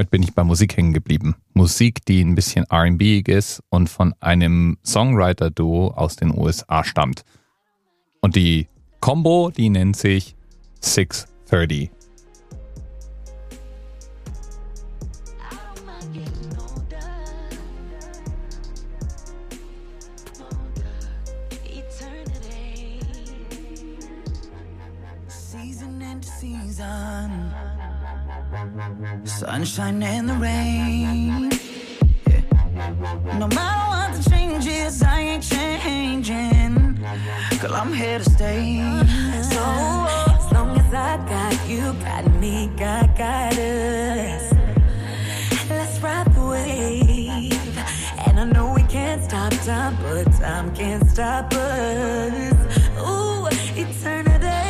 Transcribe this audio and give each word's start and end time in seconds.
Heute 0.00 0.08
bin 0.08 0.22
ich 0.22 0.34
bei 0.34 0.44
Musik 0.44 0.78
hängen 0.78 0.94
geblieben. 0.94 1.34
Musik, 1.52 2.06
die 2.06 2.24
ein 2.24 2.34
bisschen 2.34 2.64
R&B 2.70 3.18
ist 3.26 3.62
und 3.68 3.90
von 3.90 4.14
einem 4.18 4.78
Songwriter-Duo 4.82 5.88
aus 5.88 6.16
den 6.16 6.34
USA 6.34 6.84
stammt. 6.84 7.22
Und 8.22 8.34
die 8.34 8.66
Combo, 9.00 9.50
die 9.54 9.68
nennt 9.68 9.96
sich 9.96 10.36
630. 10.80 11.90
Sunshine 29.24 30.02
and 30.02 30.28
the 30.28 30.34
rain. 30.34 31.50
Yeah. 32.26 33.38
No 33.38 33.46
matter 33.46 33.90
what 33.90 34.12
the 34.16 34.28
changes, 34.28 35.02
I 35.02 35.20
ain't 35.20 35.44
changing. 35.44 36.98
Girl, 37.60 37.74
I'm 37.74 37.92
here 37.92 38.18
to 38.18 38.24
stay. 38.24 38.80
So, 39.42 39.62
as 40.34 40.52
long 40.52 40.76
as 40.76 40.92
I 40.92 41.16
got 41.28 41.68
you, 41.68 41.92
got 42.02 42.28
me, 42.40 42.70
got, 42.76 43.16
got 43.16 43.56
us. 43.56 44.52
Let's 45.68 46.00
ride 46.00 46.34
the 46.34 46.44
wave. 46.44 47.78
And 48.26 48.40
I 48.40 48.44
know 48.44 48.72
we 48.72 48.82
can't 48.82 49.22
stop 49.22 49.52
time, 49.64 49.96
but 50.02 50.24
time 50.40 50.74
can't 50.74 51.08
stop 51.08 51.54
us. 51.54 52.52
Ooh, 52.98 53.46
eternity. 53.78 54.69